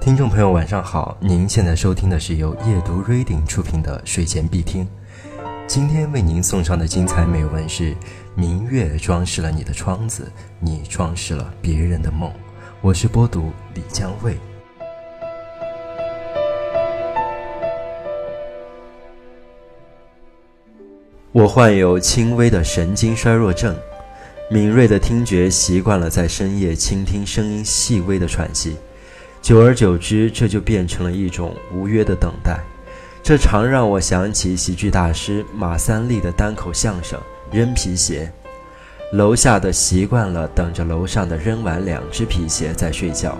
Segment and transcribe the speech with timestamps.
[0.00, 1.14] 听众朋友，晚上好！
[1.20, 4.88] 您现在收听的是由夜读 Reading 出品的睡前必听。
[5.66, 7.94] 今天为您送上的精彩美文是：
[8.34, 12.32] 明月装饰了你的窗子，你装饰了别人的梦。
[12.80, 14.38] 我是播读李江卫。
[21.30, 23.76] 我患有轻微的神经衰弱症，
[24.50, 28.78] 敏锐的听觉习惯了在深夜倾听声音细微的喘息。
[29.42, 32.60] 久而久之，这就变成了一种无约的等待。
[33.22, 37.18] 这常让我想起喜剧大师马三立的单口相声
[37.56, 38.30] 《扔皮鞋》。
[39.16, 43.36] 楼下的习惯了等着楼上的扔完两只皮鞋再睡觉，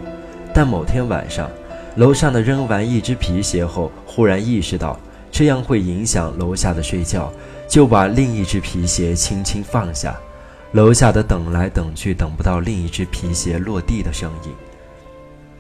[0.52, 1.48] 但某天晚上，
[1.96, 4.98] 楼上的扔完一只皮鞋后，忽然意识到
[5.30, 7.32] 这样会影响楼下的睡觉，
[7.68, 10.18] 就把另一只皮鞋轻轻放下。
[10.72, 14.50] 楼下的等来等去，等不到另一只皮鞋落地的声音。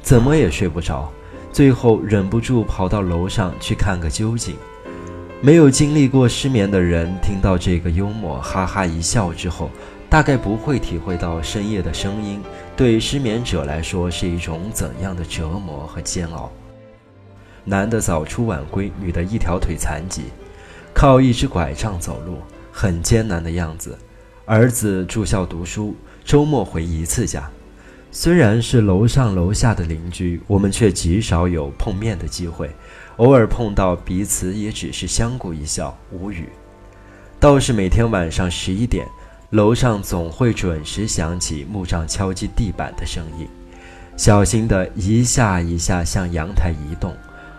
[0.02, 1.10] 怎么也睡不着，
[1.52, 4.56] 最后忍不住跑到楼上去看个究竟。
[5.42, 9.70] 没有经历过失眠的人听到这个幽默，哈哈一笑之后，
[10.08, 12.42] 大概不会体会到深夜的声音
[12.76, 16.50] 对失眠者来说是一种怎样的折磨和煎熬。
[17.64, 20.24] 男的早出晚归，女的一条腿残疾，
[20.92, 22.38] 靠一只拐杖走路，
[22.72, 23.96] 很艰难的样子。
[24.44, 27.48] 儿子住校读书，周末回一次家。
[28.12, 32.68] 虽然是楼上楼下的邻居，我们却极少有碰面的机会。
[33.18, 36.48] 偶尔碰到彼此，也只是相顾一笑，无语。
[37.38, 39.06] 倒是每天晚上十一点，
[39.50, 43.46] 楼上总会准时响起木杖敲击地板的声音，
[44.16, 47.14] 小心的一下一下向阳台移动，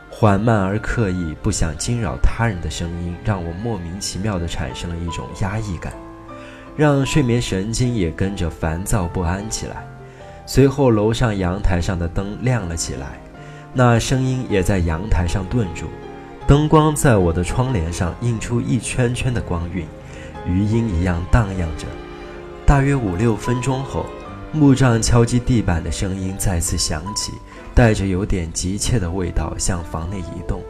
[0.10, 5.94] 缓慢而刻意，不想惊扰他人的声音，让我莫名其妙地产生了一种压抑感，
[6.76, 9.88] 让睡眠神经也跟着烦躁不安起来。
[10.45, 13.20] 随后，楼上阳台上的灯亮了起来，
[13.73, 15.86] 那声音也在阳台上顿住。
[16.48, 19.86] 灯光在我的窗帘上映出一圈圈的光晕，
[20.45, 21.86] 余音一样荡漾着。
[22.66, 24.05] 大约五六分钟后，
[24.52, 27.32] 木杖敲击地板的声音再次响起，
[27.73, 30.61] 带着有点急切的味道向房内移动。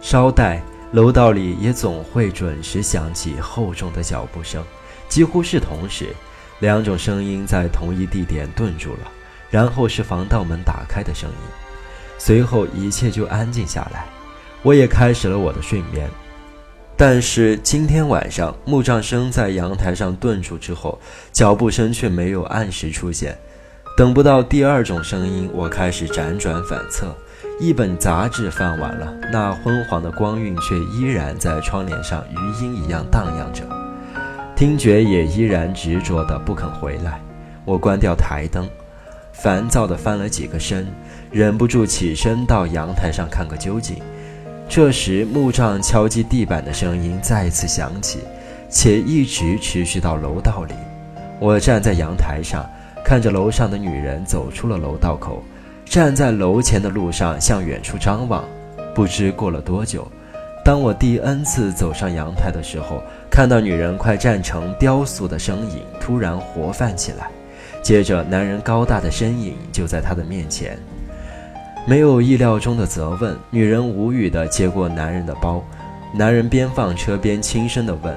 [0.00, 0.62] 稍待，
[0.92, 4.64] 楼道里也总会准时响起厚重的脚步声，
[5.08, 6.14] 几乎是同时。
[6.60, 9.10] 两种声音在同一地点顿住了，
[9.50, 11.36] 然后是防盗门打开的声音，
[12.18, 14.06] 随后一切就安静下来，
[14.62, 16.08] 我也开始了我的睡眠。
[16.96, 20.98] 但是今天晚上木杖声在阳台上顿住之后，
[21.30, 23.36] 脚步声却没有按时出现。
[23.98, 27.14] 等不到第二种声音，我开始辗转反侧，
[27.60, 33.85] 一本杂志翻完了，那昏黄的光晕却依然在窗帘上余音一样荡漾着。
[34.56, 37.20] 听觉也依然执着的不肯回来，
[37.66, 38.66] 我关掉台灯，
[39.30, 40.86] 烦躁的翻了几个身，
[41.30, 43.98] 忍不住起身到阳台上看个究竟。
[44.66, 48.20] 这时木杖敲击地板的声音再次响起，
[48.70, 50.72] 且一直持续到楼道里。
[51.38, 52.64] 我站在阳台上，
[53.04, 55.44] 看着楼上的女人走出了楼道口，
[55.84, 58.42] 站在楼前的路上向远处张望。
[58.94, 60.10] 不知过了多久。
[60.66, 63.00] 当我第 n 次走上阳台的时候，
[63.30, 67.30] 看到女人快站成雕塑的身影突然活泛起来，
[67.84, 70.76] 接着男人高大的身影就在她的面前。
[71.86, 75.62] 没有意料中的责问，女人无语地接过男人的包。
[76.12, 78.12] 男人边放车边轻声地问：“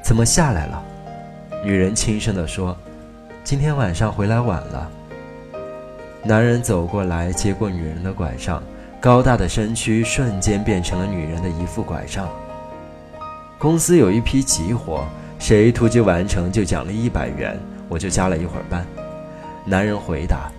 [0.00, 0.80] 怎么下来了？”
[1.66, 2.76] 女人轻声地说
[3.42, 4.88] ：“今天晚上回来晚了。”
[6.22, 8.62] 男人走过来接过女人的拐杖。
[9.00, 12.28] 高大的身躯瞬间变成了女人的一副拐杖。
[13.58, 15.06] 公司有一批急活，
[15.38, 18.86] 谁突击完成就奖励一百元，我就加了一会儿班。
[19.64, 20.52] 男人回答：“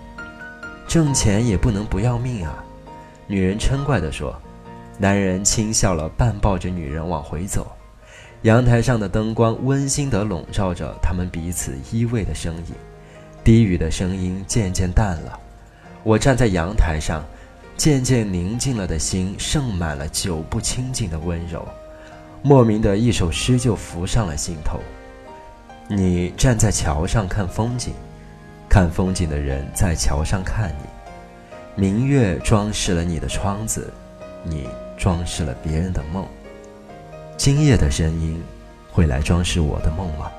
[0.87, 2.63] 挣钱也不能不要命啊。”
[3.27, 4.35] 女人嗔怪地说。
[4.97, 7.71] 男人轻笑了，半抱着女人往回走。
[8.43, 12.75] 阳台上的灯光温馨地笼罩着他们彼此依偎的身影，
[13.43, 15.39] 低语的声音渐渐淡了。
[16.03, 17.23] 我站在阳台上。
[17.77, 21.67] 渐渐宁静了的心，盛满了久不清静的温柔，
[22.43, 24.79] 莫名的一首诗就浮上了心头。
[25.87, 27.93] 你站在桥上看风景，
[28.69, 30.85] 看风景的人在桥上看你。
[31.75, 33.91] 明月装饰了你的窗子，
[34.43, 36.25] 你装饰了别人的梦。
[37.35, 38.41] 今夜的声音，
[38.91, 40.31] 会来装饰我的梦吗？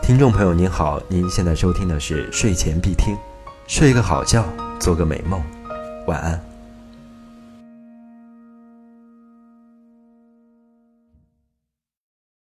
[0.00, 3.14] 听众朋友您好，您现在收听的是睡前必听。
[3.68, 4.42] 睡个好觉，
[4.80, 5.42] 做个美梦，
[6.06, 6.47] 晚安。